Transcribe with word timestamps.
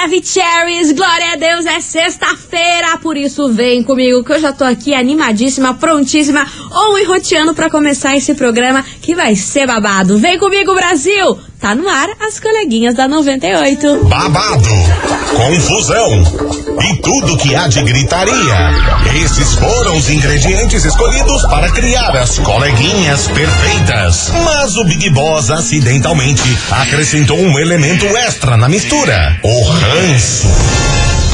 Maravicheries, 0.00 0.92
glória 0.92 1.34
a 1.34 1.36
Deus, 1.36 1.66
é 1.66 1.78
sexta-feira, 1.78 2.96
por 3.02 3.18
isso 3.18 3.52
vem 3.52 3.82
comigo 3.82 4.24
que 4.24 4.32
eu 4.32 4.40
já 4.40 4.50
tô 4.50 4.64
aqui 4.64 4.94
animadíssima, 4.94 5.74
prontíssima, 5.74 6.46
ou 6.70 6.98
enroteando 6.98 7.52
para 7.52 7.68
começar 7.68 8.16
esse 8.16 8.32
programa 8.34 8.82
que 9.02 9.14
vai 9.14 9.36
ser 9.36 9.66
babado. 9.66 10.16
Vem 10.16 10.38
comigo, 10.38 10.74
Brasil! 10.74 11.49
Tá 11.60 11.74
no 11.74 11.86
ar 11.86 12.08
as 12.18 12.40
coleguinhas 12.40 12.94
da 12.94 13.06
98. 13.06 14.04
Babado, 14.04 14.68
confusão 15.36 16.22
e 16.82 16.96
tudo 17.02 17.36
que 17.36 17.54
há 17.54 17.68
de 17.68 17.82
gritaria. 17.82 18.34
Esses 19.22 19.56
foram 19.56 19.94
os 19.98 20.08
ingredientes 20.08 20.86
escolhidos 20.86 21.42
para 21.48 21.70
criar 21.70 22.16
as 22.16 22.38
coleguinhas 22.38 23.28
perfeitas. 23.28 24.32
Mas 24.42 24.78
o 24.78 24.84
Big 24.84 25.10
Boss 25.10 25.50
acidentalmente 25.50 26.42
acrescentou 26.70 27.38
um 27.38 27.58
elemento 27.58 28.06
extra 28.06 28.56
na 28.56 28.66
mistura: 28.66 29.38
o 29.42 29.62
ranço. 29.64 30.99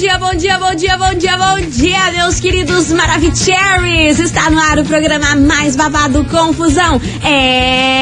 dia, 0.00 0.18
bom 0.18 0.34
dia, 0.34 0.58
bom 0.58 0.74
dia, 0.74 0.96
bom 0.96 1.14
dia, 1.14 1.36
bom 1.36 1.60
dia, 1.68 2.10
meus 2.12 2.40
queridos 2.40 2.90
Maravicheries! 2.90 4.18
Está 4.18 4.48
no 4.48 4.58
ar 4.58 4.78
o 4.78 4.84
programa 4.84 5.36
mais 5.36 5.76
babado 5.76 6.24
Confusão 6.24 6.98
é 7.22 8.00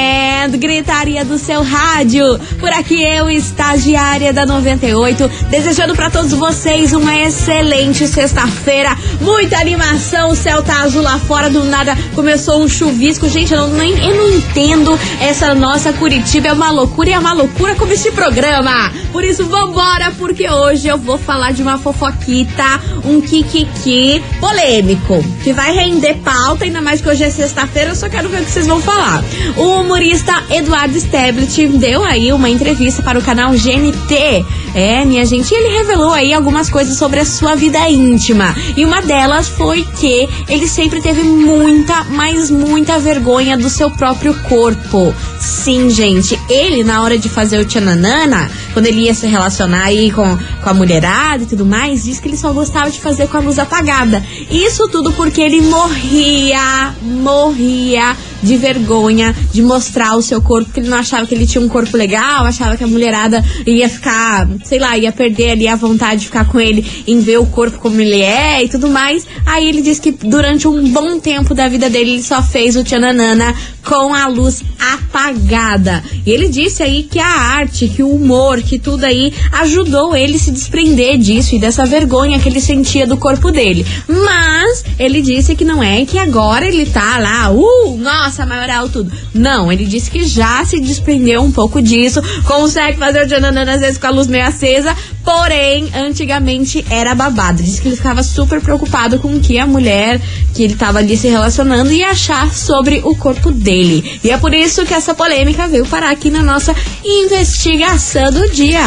gritaria 0.57 1.23
do 1.25 1.37
seu 1.37 1.63
rádio. 1.63 2.39
Por 2.59 2.69
aqui 2.69 3.03
eu, 3.03 3.29
estagiária 3.29 4.33
da 4.33 4.45
98, 4.45 5.27
desejando 5.49 5.95
para 5.95 6.09
todos 6.09 6.33
vocês 6.33 6.93
uma 6.93 7.15
excelente 7.15 8.07
sexta-feira. 8.07 8.95
Muita 9.21 9.57
animação, 9.59 10.31
o 10.31 10.35
céu 10.35 10.63
tá 10.63 10.81
azul 10.81 11.01
lá 11.01 11.19
fora, 11.19 11.49
do 11.49 11.63
nada 11.63 11.97
começou 12.15 12.61
um 12.61 12.67
chuvisco. 12.67 13.27
Gente, 13.27 13.53
eu 13.53 13.67
não, 13.67 13.69
nem, 13.69 13.91
eu 14.05 14.15
não 14.15 14.29
entendo 14.29 14.97
essa 15.21 15.53
nossa 15.53 15.93
Curitiba, 15.93 16.47
é 16.47 16.53
uma 16.53 16.71
loucura 16.71 17.09
e 17.09 17.13
é 17.13 17.19
uma 17.19 17.33
loucura 17.33 17.75
como 17.75 17.93
esse 17.93 18.11
programa. 18.11 18.91
Por 19.11 19.23
isso, 19.23 19.45
vambora, 19.45 20.11
porque 20.17 20.49
hoje 20.49 20.87
eu 20.87 20.97
vou 20.97 21.17
falar 21.17 21.51
de 21.51 21.61
uma 21.61 21.77
fofoquita, 21.93 22.81
um 23.03 23.19
kikiki 23.19 24.21
polêmico, 24.39 25.23
que 25.43 25.51
vai 25.51 25.73
render 25.73 26.15
pauta, 26.15 26.65
ainda 26.65 26.81
mais 26.81 27.01
que 27.01 27.09
hoje 27.09 27.23
é 27.23 27.29
sexta-feira, 27.29 27.91
eu 27.91 27.95
só 27.95 28.07
quero 28.07 28.29
ver 28.29 28.41
o 28.41 28.45
que 28.45 28.51
vocês 28.51 28.67
vão 28.67 28.79
falar. 28.79 29.23
O 29.57 29.81
humorista 29.81 30.43
Eduardo 30.51 30.95
Stablet 30.97 31.67
deu 31.67 32.03
aí 32.03 32.31
uma 32.31 32.49
entrevista 32.49 33.01
para 33.01 33.17
o 33.17 33.21
canal 33.21 33.51
GNT. 33.53 34.45
É, 34.75 35.03
minha 35.03 35.25
gente, 35.25 35.53
ele 35.53 35.77
revelou 35.77 36.13
aí 36.13 36.31
algumas 36.33 36.69
coisas 36.69 36.95
sobre 36.97 37.19
a 37.19 37.25
sua 37.25 37.55
vida 37.55 37.89
íntima. 37.89 38.55
E 38.77 38.85
uma 38.85 39.01
delas 39.01 39.47
foi 39.47 39.83
que 39.99 40.29
ele 40.47 40.67
sempre 40.67 41.01
teve 41.01 41.23
muita, 41.23 42.03
mas 42.05 42.51
muita 42.51 42.99
vergonha 42.99 43.57
do 43.57 43.69
seu 43.69 43.89
próprio 43.89 44.33
corpo. 44.43 45.13
Sim, 45.39 45.89
gente, 45.89 46.39
ele 46.49 46.83
na 46.83 47.01
hora 47.01 47.17
de 47.17 47.29
fazer 47.29 47.59
o 47.59 47.65
tchananana, 47.65 48.49
quando 48.73 48.85
ele 48.85 49.01
ia 49.01 49.13
se 49.13 49.25
relacionar 49.25 49.85
aí 49.85 50.11
com, 50.11 50.37
com 50.61 50.69
a 50.69 50.73
mulherada 50.73 51.43
e 51.43 51.45
tudo 51.47 51.65
mais, 51.65 51.78
disse 52.03 52.21
que 52.21 52.27
ele 52.27 52.37
só 52.37 52.51
gostava 52.51 52.89
de 52.89 52.99
fazer 52.99 53.27
com 53.27 53.37
a 53.37 53.41
luz 53.41 53.59
apagada. 53.59 54.23
Isso 54.49 54.87
tudo 54.87 55.11
porque 55.13 55.41
ele 55.41 55.61
morria, 55.61 56.95
morria 57.01 58.15
de 58.41 58.57
vergonha 58.57 59.35
de 59.51 59.61
mostrar 59.61 60.15
o 60.15 60.21
seu 60.21 60.41
corpo, 60.41 60.65
porque 60.65 60.79
ele 60.79 60.89
não 60.89 60.97
achava 60.97 61.25
que 61.25 61.35
ele 61.35 61.47
tinha 61.47 61.63
um 61.63 61.69
corpo 61.69 61.95
legal, 61.97 62.45
achava 62.45 62.77
que 62.77 62.83
a 62.83 62.87
mulherada 62.87 63.43
ia 63.65 63.89
ficar, 63.89 64.47
sei 64.63 64.79
lá, 64.79 64.97
ia 64.97 65.11
perder 65.11 65.51
ali 65.51 65.67
a 65.67 65.75
vontade 65.75 66.21
de 66.21 66.25
ficar 66.27 66.45
com 66.45 66.59
ele 66.59 66.85
em 67.07 67.19
ver 67.19 67.37
o 67.37 67.45
corpo 67.45 67.79
como 67.79 67.99
ele 67.99 68.21
é 68.21 68.63
e 68.63 68.69
tudo 68.69 68.89
mais. 68.89 69.25
Aí 69.45 69.67
ele 69.67 69.81
disse 69.81 70.01
que 70.01 70.11
durante 70.11 70.67
um 70.67 70.89
bom 70.91 71.19
tempo 71.19 71.53
da 71.53 71.67
vida 71.67 71.89
dele 71.89 72.11
ele 72.11 72.23
só 72.23 72.41
fez 72.41 72.75
o 72.75 72.83
tchananana 72.83 73.55
com 73.83 74.13
a 74.13 74.27
luz 74.27 74.63
apagada. 74.93 76.03
E 76.25 76.31
ele 76.31 76.47
disse 76.47 76.83
aí 76.83 77.03
que 77.03 77.19
a 77.19 77.27
arte, 77.27 77.87
que 77.87 78.03
o 78.03 78.09
humor, 78.09 78.61
que 78.61 78.77
tudo 78.77 79.03
aí 79.03 79.33
ajudou 79.51 80.15
ele 80.15 80.37
se 80.37 80.51
desprender 80.51 81.17
disso 81.17 81.55
e 81.55 81.59
dessa 81.59 81.85
vergonha 81.85 82.39
que 82.39 82.47
ele 82.47 82.61
sentia 82.61 83.07
do 83.07 83.17
corpo 83.17 83.51
dele. 83.51 83.85
Mas 84.07 84.83
ele 84.97 85.21
disse 85.21 85.55
que 85.55 85.65
não 85.65 85.81
é 85.81 86.05
que 86.05 86.17
agora 86.17 86.67
ele 86.67 86.85
tá 86.85 87.17
lá, 87.17 87.51
uh, 87.51 87.97
nossa, 87.97 88.28
maioral 88.45 88.89
tudo. 88.89 89.11
Não, 89.33 89.71
ele 89.71 89.85
disse 89.85 90.09
que 90.09 90.23
já 90.23 90.63
se 90.65 90.79
desprendeu 90.79 91.41
um 91.41 91.51
pouco 91.51 91.81
disso, 91.81 92.21
consegue 92.43 92.97
fazer 92.97 93.25
o 93.25 93.29
jananana 93.29 93.73
às 93.73 93.81
vezes 93.81 93.97
com 93.97 94.07
a 94.07 94.11
luz 94.11 94.27
meio 94.27 94.45
acesa, 94.45 94.95
porém, 95.23 95.89
antigamente 95.95 96.85
era 96.89 97.13
babado. 97.15 97.61
Disse 97.61 97.81
que 97.81 97.87
ele 97.87 97.95
ficava 97.95 98.23
super 98.23 98.61
preocupado 98.61 99.19
com 99.19 99.35
o 99.35 99.39
que 99.39 99.57
a 99.57 99.65
mulher 99.65 100.19
que 100.53 100.63
ele 100.63 100.75
tava 100.75 100.99
ali 100.99 101.15
se 101.15 101.27
relacionando 101.27 101.91
ia 101.91 102.09
achar 102.09 102.53
sobre 102.53 103.01
o 103.03 103.15
corpo 103.15 103.51
dele. 103.51 104.19
E 104.23 104.31
é 104.31 104.37
por 104.37 104.53
isso 104.53 104.85
que 104.85 104.93
essa 104.93 105.13
polêmica 105.13 105.67
veio 105.67 105.85
parar 105.85 106.11
aqui 106.11 106.29
na 106.29 106.43
nossa 106.43 106.75
investigação 107.03 108.31
do 108.31 108.49
dia. 108.51 108.83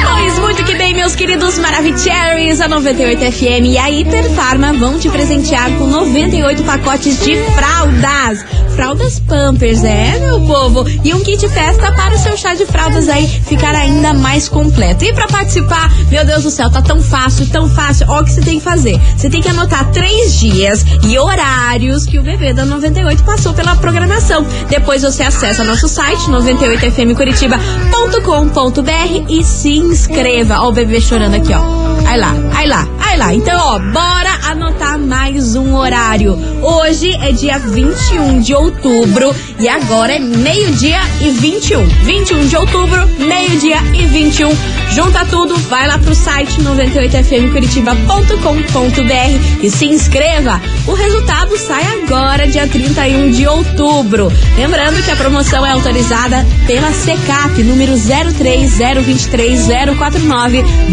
Pois 0.00 0.38
muito 0.38 0.64
que 0.64 0.74
bem, 0.74 0.94
meus 0.94 1.14
queridos 1.14 1.58
Maravicheries, 1.58 2.60
a 2.60 2.68
98 2.68 3.32
FM 3.32 3.66
e 3.66 3.78
a 3.78 3.90
Hiperfarma 3.90 4.72
vão 4.72 4.98
te 4.98 5.08
presentear 5.08 5.70
com 5.72 5.86
98 5.86 6.62
pacotes 6.64 7.22
de 7.24 7.36
fraldas. 7.52 8.44
Fraldas 8.74 9.20
Pampers, 9.20 9.84
é, 9.84 10.18
meu 10.18 10.40
povo? 10.40 10.84
E 11.04 11.14
um 11.14 11.20
kit 11.20 11.48
festa 11.48 11.92
para 11.92 12.14
o 12.14 12.18
seu 12.18 12.36
chá 12.36 12.54
de 12.54 12.66
fraldas 12.66 13.08
aí 13.08 13.26
ficar 13.26 13.74
ainda 13.74 14.12
mais 14.12 14.46
completo. 14.48 15.04
E 15.04 15.12
para 15.12 15.28
participar, 15.28 15.90
meu 16.10 16.24
Deus 16.24 16.42
do 16.42 16.50
céu, 16.50 16.68
tá 16.70 16.82
tão 16.82 17.00
fácil, 17.00 17.46
tão 17.48 17.68
fácil. 17.68 18.10
O 18.10 18.24
que 18.24 18.32
você 18.32 18.40
tem 18.40 18.58
que 18.58 18.64
fazer. 18.64 18.98
Você 19.16 19.30
tem 19.30 19.40
que 19.40 19.48
anotar 19.48 19.92
três 19.92 20.36
dias 20.38 20.84
e 21.04 21.16
horários 21.18 22.04
que 22.04 22.18
o 22.18 22.22
bebê 22.22 22.52
da 22.52 22.64
98 22.64 23.22
passou 23.22 23.54
pela 23.54 23.76
programação. 23.76 24.44
Depois 24.68 25.02
você 25.02 25.22
acessa 25.22 25.62
nosso 25.64 25.88
site 25.88 26.28
98fmcuritiba.com.br 26.28 29.24
e 29.28 29.44
se 29.44 29.78
inscreva. 29.78 30.62
O 30.62 30.72
bebê 30.72 31.00
chorando 31.00 31.36
aqui, 31.36 31.54
ó. 31.54 31.62
Aí 32.06 32.18
lá, 32.18 32.34
aí 32.54 32.68
lá, 32.68 32.86
aí 33.00 33.18
lá. 33.18 33.34
Então, 33.34 33.58
ó, 33.58 33.78
bora 33.78 34.50
anotar 34.50 34.83
mais 35.04 35.54
um 35.54 35.74
horário. 35.74 36.38
Hoje 36.62 37.14
é 37.20 37.30
dia 37.32 37.58
21 37.58 38.40
de 38.40 38.54
outubro 38.54 39.36
e 39.60 39.68
agora 39.68 40.14
é 40.14 40.18
meio-dia 40.18 40.98
e 41.20 41.28
21. 41.30 41.86
21 41.86 42.46
de 42.46 42.56
outubro, 42.56 43.06
meio-dia 43.18 43.76
e 43.94 44.06
21. 44.06 44.50
Junta 44.92 45.26
tudo, 45.26 45.58
vai 45.68 45.86
lá 45.86 45.98
pro 45.98 46.14
site 46.14 46.58
98fmcuritiba.com.br 46.62 49.62
e 49.62 49.70
se 49.70 49.84
inscreva. 49.86 50.58
O 50.86 50.94
resultado 50.94 51.58
sai 51.58 51.84
agora, 52.02 52.46
dia 52.46 52.66
31 52.66 53.30
de 53.30 53.46
outubro. 53.46 54.32
Lembrando 54.56 55.02
que 55.02 55.10
a 55.10 55.16
promoção 55.16 55.66
é 55.66 55.72
autorizada 55.72 56.46
pela 56.66 56.90
SECAP, 56.92 57.62
número 57.62 57.92
03023 58.38 59.68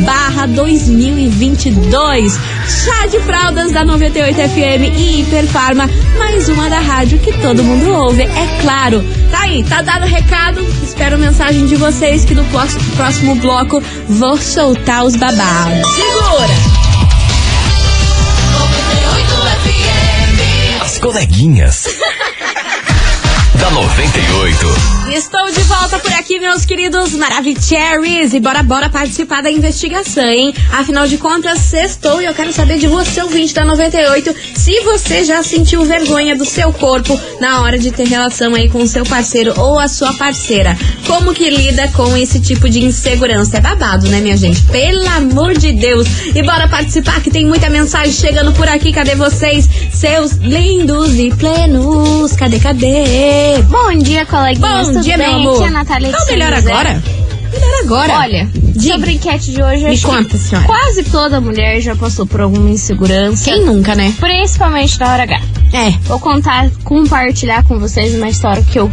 barra 0.04 0.48
2022. 0.48 2.38
Chá 2.68 3.08
de 3.08 3.20
fraldas 3.22 3.72
da 3.72 3.84
98 3.84 4.36
FM 4.36 4.96
e 4.98 5.22
Hiperfarma, 5.22 5.90
mais 6.18 6.48
uma 6.50 6.70
da 6.70 6.80
rádio 6.80 7.20
que 7.20 7.34
todo 7.40 7.64
mundo 7.64 7.92
ouve, 7.94 8.24
é 8.24 8.62
claro. 8.62 9.04
Tá 9.30 9.42
aí, 9.42 9.64
tá 9.64 9.82
dado 9.82 10.06
o 10.06 10.08
recado. 10.08 10.62
Espero 10.84 11.18
mensagem 11.18 11.66
de 11.66 11.76
vocês 11.76 12.24
que 12.24 12.36
no 12.36 12.44
próximo 12.96 13.36
bloco 13.36 13.82
vou 14.08 14.38
soltar 14.38 15.04
os 15.04 15.16
babados. 15.16 15.88
Segura! 15.96 16.82
As 20.82 21.00
coleguinhas. 21.00 21.88
da 23.56 23.70
98. 23.72 25.01
Estou 25.14 25.46
de 25.52 25.60
volta 25.64 26.00
por 26.00 26.14
aqui, 26.14 26.40
meus 26.40 26.64
queridos 26.64 27.14
Maravicheries. 27.14 28.34
E 28.34 28.40
bora, 28.40 28.64
bora 28.64 28.90
participar 28.90 29.44
da 29.44 29.52
investigação, 29.52 30.24
hein? 30.24 30.54
Afinal 30.72 31.06
de 31.06 31.18
contas, 31.18 31.60
sextou 31.60 32.22
e 32.22 32.26
eu 32.26 32.34
quero 32.34 32.54
saber 32.54 32.80
de 32.80 32.88
você, 32.88 33.22
ouvinte 33.22 33.54
da 33.54 33.66
98, 33.66 34.34
se 34.56 34.80
você 34.80 35.26
já 35.26 35.44
sentiu 35.44 35.84
vergonha 35.84 36.34
do 36.34 36.46
seu 36.46 36.72
corpo 36.72 37.20
na 37.42 37.62
hora 37.62 37.78
de 37.78 37.92
ter 37.92 38.08
relação 38.08 38.56
aí 38.56 38.70
com 38.70 38.84
o 38.84 38.88
seu 38.88 39.04
parceiro 39.04 39.54
ou 39.58 39.78
a 39.78 39.90
sua 39.90 40.14
parceira. 40.14 40.78
Como 41.06 41.34
que 41.34 41.50
lida 41.50 41.90
com 41.90 42.16
esse 42.16 42.40
tipo 42.40 42.70
de 42.70 42.80
insegurança? 42.80 43.58
É 43.58 43.60
babado, 43.60 44.08
né, 44.08 44.22
minha 44.22 44.38
gente? 44.38 44.62
Pelo 44.64 45.06
amor 45.10 45.58
de 45.58 45.74
Deus. 45.74 46.08
E 46.34 46.42
bora 46.42 46.70
participar 46.70 47.22
que 47.22 47.30
tem 47.30 47.46
muita 47.46 47.70
mensagem 47.70 48.14
chegando 48.14 48.54
por 48.54 48.70
aqui. 48.70 48.94
Cadê 48.94 49.16
vocês? 49.16 49.68
Seus 49.92 50.34
lindos 50.36 51.20
e 51.20 51.30
plenos. 51.32 52.32
Cadê, 52.32 52.60
cadê? 52.60 53.62
Bom 53.68 53.98
dia, 53.98 54.26
coleguinhas. 54.26 54.88
Bom 54.88 55.01
tudo 55.02 55.04
dia, 55.06 55.18
bem? 55.18 55.28
meu 55.30 55.40
amor. 55.40 55.56
Aqui 55.56 55.64
é 55.64 55.68
a 55.68 55.72
Natália 55.72 56.12
Não, 56.12 56.26
melhor 56.26 56.54
agora. 56.54 57.04
Melhor 57.52 57.82
agora. 57.84 58.14
Olha, 58.20 58.50
Diga. 58.54 58.94
sobre 58.94 59.10
a 59.10 59.14
enquete 59.14 59.52
de 59.52 59.62
hoje, 59.62 59.84
Me 59.84 59.90
acho 59.92 60.06
que 60.06 60.12
conta, 60.16 60.38
senhora. 60.38 60.68
quase 60.68 61.04
toda 61.04 61.42
mulher 61.42 61.82
já 61.82 61.96
passou 61.96 62.26
por 62.26 62.42
alguma 62.42 62.70
insegurança. 62.70 63.44
Quem 63.44 63.66
nunca, 63.66 63.94
né? 63.96 64.14
Principalmente 64.20 65.00
na 65.00 65.12
hora 65.12 65.24
H. 65.24 65.42
É. 65.74 65.90
Vou 66.06 66.20
contar, 66.20 66.70
compartilhar 66.84 67.64
com 67.66 67.78
vocês 67.80 68.16
uma 68.16 68.30
história 68.30 68.64
que 68.64 68.80
eu 68.80 68.92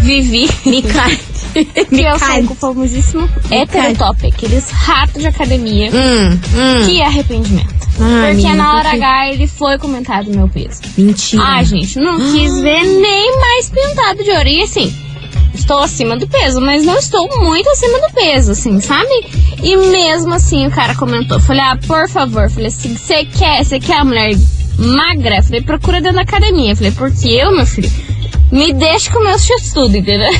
vivi. 0.00 0.48
Me 0.64 0.82
cai. 0.82 1.18
que 1.52 2.00
eu 2.02 2.16
sou 2.16 2.42
o 2.42 2.54
famosíssimo 2.54 3.28
heterotop, 3.50 4.24
aqueles 4.24 4.70
ratos 4.70 5.20
de 5.20 5.26
academia. 5.26 5.90
Hum, 5.90 6.30
hum. 6.32 6.86
Que 6.86 7.02
arrependimento. 7.02 7.74
Ai, 8.00 8.34
Porque 8.34 8.52
na 8.54 8.76
hora 8.76 8.90
quê? 8.90 8.96
H 9.02 9.30
ele 9.30 9.46
foi 9.48 9.78
comentado 9.78 10.30
meu 10.30 10.48
peso. 10.48 10.80
Mentira. 10.96 11.42
Ai, 11.44 11.64
gente, 11.64 11.98
não 11.98 12.18
quis 12.18 12.60
ver 12.60 12.84
nem 13.00 13.40
mais 13.40 13.68
pintado 13.68 14.22
de 14.22 14.30
ouro. 14.30 14.48
E 14.48 14.62
assim, 14.62 14.94
estou 15.60 15.78
acima 15.78 16.16
do 16.16 16.26
peso, 16.26 16.60
mas 16.60 16.84
não 16.84 16.98
estou 16.98 17.28
muito 17.40 17.68
acima 17.70 18.00
do 18.00 18.14
peso, 18.14 18.52
assim, 18.52 18.80
sabe? 18.80 19.26
E 19.62 19.76
mesmo 19.76 20.34
assim 20.34 20.66
o 20.66 20.70
cara 20.70 20.94
comentou. 20.94 21.38
Falei, 21.38 21.62
ah, 21.62 21.78
por 21.86 22.08
favor. 22.08 22.50
Falei 22.50 22.68
assim, 22.68 22.96
você 22.96 23.24
quer, 23.24 23.64
você 23.64 23.78
quer 23.78 23.98
a 23.98 24.04
mulher 24.04 24.34
magra? 24.78 25.42
Falei, 25.42 25.60
procura 25.60 26.00
dentro 26.00 26.16
da 26.16 26.22
academia. 26.22 26.74
Falei, 26.74 26.92
porque 26.92 27.28
eu, 27.28 27.54
meu 27.54 27.66
filho, 27.66 27.90
me 28.50 28.72
deixa 28.72 29.10
com 29.10 29.22
meus 29.22 29.46
tudo, 29.72 29.96
entendeu? 29.96 30.30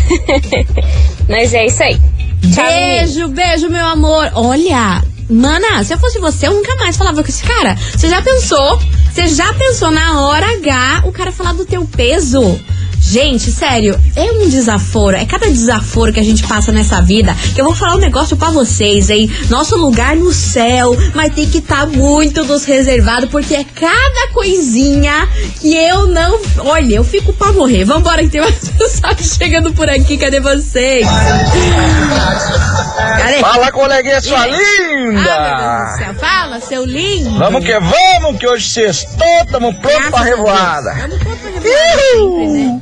mas 1.29 1.55
é 1.55 1.67
isso 1.67 1.83
aí. 1.83 2.01
Tchau. 2.55 2.65
Beijo, 2.65 3.29
beijo, 3.29 3.69
meu 3.69 3.85
amor. 3.85 4.31
Olha, 4.35 5.05
mana, 5.29 5.85
se 5.85 5.93
eu 5.95 5.99
fosse 5.99 6.19
você, 6.19 6.49
eu 6.49 6.55
nunca 6.55 6.75
mais 6.77 6.97
falava 6.97 7.23
com 7.23 7.29
esse 7.29 7.43
cara. 7.43 7.75
Você 7.75 8.09
já 8.09 8.23
pensou? 8.23 8.81
Você 9.13 9.29
já 9.29 9.53
pensou 9.55 9.91
na 9.91 10.23
hora 10.23 10.47
H 10.57 11.03
o 11.05 11.13
cara 11.13 11.31
falar 11.31 11.53
do 11.53 11.67
teu 11.67 11.85
peso? 11.85 12.59
Gente, 13.03 13.51
sério, 13.51 13.99
é 14.15 14.31
um 14.31 14.49
desaforo. 14.49 15.17
É 15.17 15.25
cada 15.25 15.49
desaforo 15.49 16.13
que 16.13 16.21
a 16.21 16.23
gente 16.23 16.47
passa 16.47 16.71
nessa 16.71 17.01
vida. 17.01 17.35
Que 17.55 17.61
eu 17.61 17.65
vou 17.65 17.75
falar 17.75 17.97
um 17.97 17.99
negócio 17.99 18.37
pra 18.37 18.51
vocês, 18.51 19.11
hein? 19.11 19.29
Nosso 19.49 19.77
lugar 19.77 20.15
no 20.15 20.33
céu 20.33 20.95
vai 21.13 21.29
ter 21.29 21.47
que 21.49 21.59
estar 21.59 21.87
muito 21.89 22.45
nos 22.45 22.65
reservado, 22.65 23.27
porque 23.29 23.55
é 23.57 23.65
cada 23.65 24.29
coisinha 24.33 25.29
que 25.61 25.75
eu 25.75 26.07
não. 26.07 26.39
Olha, 26.59 26.95
eu 26.97 27.03
fico 27.05 27.33
pra 27.33 27.53
morrer. 27.53 27.85
Vambora, 27.85 28.23
que 28.23 28.29
tem 28.29 28.41
mais 28.43 28.61
mensagem 28.79 29.27
chegando 29.27 29.73
por 29.73 29.89
aqui. 29.89 30.17
Cadê 30.17 30.39
vocês? 30.39 31.07
Cadê? 33.19 33.39
Fala, 33.41 33.73
coleguinha 33.73 34.21
sua 34.21 34.39
Ah, 34.45 34.47
meu 34.47 34.57
Deus 34.57 35.15
linda! 35.15 35.21
do 35.23 35.99
céu. 35.99 36.15
Fala, 36.21 36.61
seu 36.61 36.85
lindo. 36.85 37.39
Vamos 37.39 37.65
que 37.65 37.73
vamos, 37.81 38.39
que 38.39 38.47
hoje 38.47 38.69
sextou, 38.69 39.27
tamo 39.51 39.73
pronto 39.75 39.95
Graças 39.97 40.11
pra 40.11 40.23
revoada. 40.23 40.95
Vamos 41.01 41.19
pôr 41.23 41.37
pra 41.37 41.51
revoada 41.51 41.71
sempre, 41.71 42.47
né? 42.49 42.81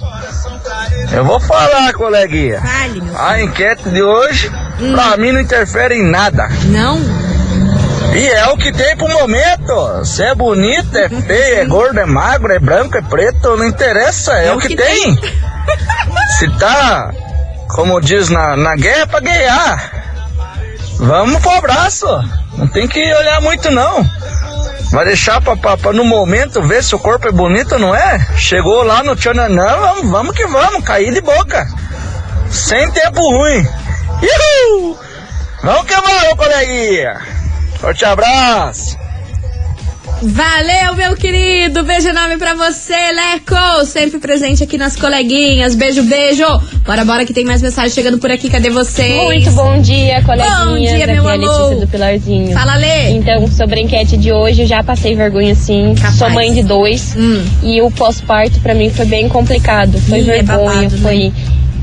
Eu 1.13 1.25
vou 1.25 1.41
falar, 1.41 1.93
coleguinha. 1.95 2.61
Fale, 2.61 3.01
meu 3.01 3.17
A 3.17 3.35
filho. 3.35 3.45
enquete 3.45 3.89
de 3.91 4.03
hoje, 4.03 4.51
pra 4.93 5.17
mim, 5.17 5.33
não 5.33 5.41
interfere 5.41 5.95
em 5.97 6.05
nada. 6.05 6.49
Não? 6.67 6.99
E 8.15 8.27
é 8.27 8.47
o 8.49 8.57
que 8.57 8.73
tem 8.73 8.97
pro 8.97 9.09
momento. 9.09 10.05
Se 10.05 10.23
é 10.23 10.35
bonito, 10.35 10.97
é 10.97 11.09
feio, 11.09 11.61
é 11.61 11.65
gordo, 11.67 12.01
é 12.01 12.07
magro, 12.07 12.53
é 12.53 12.59
branco, 12.59 12.97
é 12.97 13.03
preto, 13.03 13.57
não 13.57 13.65
interessa, 13.67 14.33
é, 14.33 14.53
o 14.53 14.59
que, 14.59 14.75
tem. 14.75 15.15
Se 16.39 16.49
tá, 16.59 17.11
como 17.69 18.01
diz 18.01 18.29
na, 18.29 18.57
na 18.57 18.75
guerra, 18.77 19.03
é 19.03 19.07
pra 19.07 19.21
ganhar. 19.21 19.93
Vamos 20.99 21.41
pro 21.41 21.51
abraço. 21.51 22.07
Não 22.57 22.67
tem 22.67 22.89
que 22.89 22.99
olhar 23.15 23.41
muito, 23.41 23.71
não. 23.71 24.05
Vai 24.91 25.05
deixar 25.05 25.41
pra 25.41 25.93
no 25.93 26.05
momento 26.05 26.63
ver 26.63 26.83
se 26.83 26.95
o 26.95 26.99
corpo 26.99 27.29
é 27.29 27.33
bonito 27.33 27.73
ou 27.73 27.79
não 27.79 27.95
é? 27.95 28.27
Chegou 28.37 28.83
lá 28.83 29.03
no 29.03 29.15
tchananã, 29.15 29.77
vamos, 29.77 30.11
vamos 30.11 30.35
que 30.35 30.47
vamos, 30.47 30.85
cair 30.85 31.13
de 31.13 31.21
boca. 31.21 31.67
Sem 32.51 32.91
tempo 32.91 33.21
ruim. 33.21 33.67
Uhul! 34.23 34.99
Vamos 35.63 35.85
que 35.85 35.95
vamos, 35.95 36.35
coleguinha. 36.37 37.21
Forte 37.81 38.05
abraço. 38.05 39.08
Valeu, 40.21 40.97
meu 40.97 41.15
querido. 41.17 41.85
Beijo 41.85 42.09
enorme 42.09 42.37
pra 42.39 42.55
você, 42.55 42.93
Leco. 42.93 43.85
Sempre 43.87 44.19
presente 44.19 44.65
aqui 44.65 44.77
nas 44.77 44.97
coleguinhas. 44.97 45.77
Beijo, 45.77 46.03
beijo. 46.03 46.45
Bora, 46.85 47.05
bora, 47.05 47.25
que 47.25 47.33
tem 47.33 47.45
mais 47.45 47.63
mensagem 47.63 47.91
chegando 47.91 48.19
por 48.19 48.31
aqui. 48.31 48.51
Cadê 48.51 48.69
vocês? 48.69 49.15
Muito 49.25 49.51
bom 49.53 49.81
dia, 49.81 50.21
coleguinhas. 50.25 50.65
Bom 50.67 50.75
dia, 50.77 50.97
Aqui 51.05 51.07
meu 51.13 51.29
é 51.29 51.35
amor. 51.35 51.39
Letícia 51.61 51.77
do 51.81 51.87
Pilarzinho. 51.89 52.53
Fala, 52.53 52.75
Lê. 52.75 53.11
Então, 53.11 53.47
sobre 53.49 53.79
a 53.79 53.83
enquete 53.83 54.17
de 54.17 54.33
hoje, 54.33 54.67
já 54.67 54.83
passei 54.83 55.15
vergonha 55.15 55.55
sim. 55.55 55.95
Capaz. 55.95 56.17
Sou 56.17 56.31
mãe 56.31 56.53
de 56.53 56.63
dois. 56.65 57.15
Hum. 57.17 57.45
E 57.63 57.81
o 57.81 57.91
pós-parto 57.91 58.59
pra 58.61 58.75
mim 58.75 58.91
foi 58.91 59.07
bem 59.07 59.29
complicado. 59.29 59.99
Foi 60.01 60.19
Ih, 60.19 60.23
é 60.31 60.43
vergonha, 60.43 60.59
babado, 60.59 60.97
né? 60.97 60.99
foi 61.01 61.33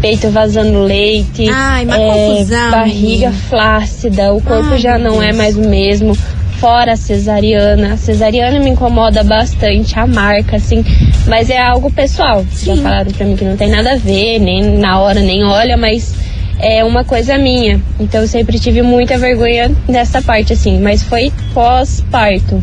peito 0.02 0.30
vazando 0.30 0.84
leite. 0.84 1.48
Ai, 1.50 1.86
uma 1.86 1.98
é, 1.98 2.12
confusão, 2.12 2.72
Barriga 2.72 3.30
menina. 3.30 3.34
flácida, 3.50 4.34
o 4.34 4.42
corpo 4.42 4.72
Ai, 4.74 4.78
já 4.78 4.98
não 4.98 5.24
é 5.24 5.28
Deus. 5.28 5.38
mais 5.38 5.56
o 5.58 5.62
mesmo. 5.62 6.18
Fora 6.60 6.94
a 6.94 6.96
cesariana. 6.96 7.94
A 7.94 7.98
cesariana 7.98 8.60
me 8.60 8.70
incomoda 8.70 9.24
bastante, 9.24 9.98
a 9.98 10.08
marca, 10.08 10.58
assim. 10.58 10.84
Mas 11.28 11.50
é 11.50 11.60
algo 11.60 11.92
pessoal. 11.92 12.46
Já 12.64 12.76
falaram 12.78 13.12
pra 13.12 13.26
mim 13.26 13.36
que 13.36 13.46
não 13.46 13.58
tem 13.58 13.70
nada 13.70 13.94
a 13.94 13.98
ver, 13.98 14.40
nem 14.40 14.64
na 14.78 15.00
hora, 15.00 15.20
nem 15.20 15.44
olha, 15.44 15.78
mas 15.78 16.16
é 16.60 16.84
uma 16.84 17.04
coisa 17.04 17.38
minha. 17.38 17.82
Então 18.00 18.22
eu 18.22 18.28
sempre 18.28 18.60
tive 18.60 18.82
muita 18.82 19.18
vergonha 19.18 19.72
nessa 19.88 20.22
parte, 20.22 20.54
assim. 20.54 20.80
Mas 20.80 21.04
foi 21.04 21.32
pós-parto. 21.54 22.62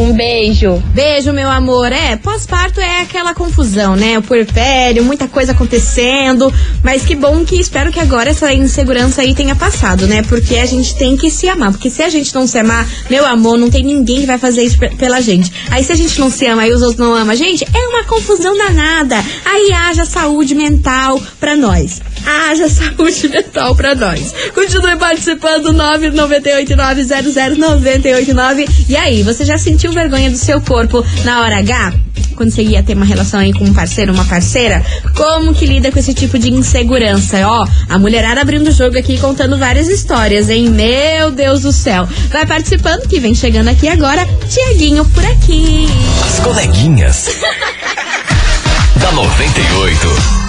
Um 0.00 0.14
beijo. 0.14 0.82
Beijo, 0.94 1.30
meu 1.30 1.50
amor. 1.50 1.92
É, 1.92 2.16
pós-parto 2.16 2.80
é 2.80 3.02
aquela 3.02 3.34
confusão, 3.34 3.94
né? 3.94 4.18
O 4.18 4.22
puerpério, 4.22 5.04
muita 5.04 5.28
coisa 5.28 5.52
acontecendo. 5.52 6.50
Mas 6.82 7.04
que 7.04 7.14
bom 7.14 7.44
que 7.44 7.60
espero 7.60 7.92
que 7.92 8.00
agora 8.00 8.30
essa 8.30 8.50
insegurança 8.50 9.20
aí 9.20 9.34
tenha 9.34 9.54
passado, 9.54 10.06
né? 10.06 10.22
Porque 10.22 10.56
a 10.56 10.64
gente 10.64 10.96
tem 10.96 11.18
que 11.18 11.30
se 11.30 11.50
amar. 11.50 11.72
Porque 11.72 11.90
se 11.90 12.02
a 12.02 12.08
gente 12.08 12.34
não 12.34 12.46
se 12.46 12.58
amar, 12.58 12.88
meu 13.10 13.26
amor, 13.26 13.58
não 13.58 13.68
tem 13.68 13.84
ninguém 13.84 14.22
que 14.22 14.26
vai 14.26 14.38
fazer 14.38 14.62
isso 14.62 14.78
pela 14.96 15.20
gente. 15.20 15.52
Aí 15.70 15.84
se 15.84 15.92
a 15.92 15.96
gente 15.96 16.18
não 16.18 16.30
se 16.30 16.46
ama 16.46 16.66
e 16.66 16.72
os 16.72 16.80
outros 16.80 16.98
não 16.98 17.14
amam 17.14 17.32
a 17.32 17.36
gente, 17.36 17.66
é 17.70 17.88
uma 17.88 18.04
confusão 18.04 18.56
danada. 18.56 19.22
Aí 19.44 19.70
haja 19.70 20.06
saúde 20.06 20.54
mental 20.54 21.20
pra 21.38 21.54
nós. 21.54 22.00
Haja 22.24 22.68
saúde 22.72 23.28
mental 23.28 23.76
pra 23.76 23.94
nós. 23.94 24.32
Continue 24.54 24.96
participando, 24.96 25.74
998900989. 25.74 28.66
E 28.88 28.96
aí, 28.96 29.22
você 29.22 29.44
já 29.44 29.58
sentiu 29.58 29.89
vergonha 29.92 30.30
do 30.30 30.36
seu 30.36 30.60
corpo 30.60 31.04
na 31.24 31.42
hora 31.42 31.58
H? 31.58 31.92
Quando 32.36 32.50
você 32.50 32.62
ia 32.62 32.82
ter 32.82 32.96
uma 32.96 33.04
relação 33.04 33.38
aí 33.38 33.52
com 33.52 33.64
um 33.64 33.74
parceiro, 33.74 34.12
uma 34.12 34.24
parceira? 34.24 34.82
Como 35.14 35.54
que 35.54 35.66
lida 35.66 35.92
com 35.92 35.98
esse 35.98 36.14
tipo 36.14 36.38
de 36.38 36.50
insegurança? 36.50 37.46
Ó, 37.46 37.66
a 37.88 37.98
mulherada 37.98 38.40
abrindo 38.40 38.68
o 38.68 38.72
jogo 38.72 38.98
aqui 38.98 39.18
contando 39.18 39.58
várias 39.58 39.88
histórias, 39.88 40.48
hein? 40.48 40.70
Meu 40.70 41.30
Deus 41.30 41.62
do 41.62 41.72
céu. 41.72 42.08
Vai 42.30 42.46
participando 42.46 43.06
que 43.06 43.20
vem 43.20 43.34
chegando 43.34 43.68
aqui 43.68 43.88
agora, 43.88 44.26
Tiaguinho 44.48 45.04
por 45.04 45.24
aqui. 45.24 45.86
As 46.24 46.40
coleguinhas. 46.40 47.28
da 48.96 49.12
98. 49.12 50.39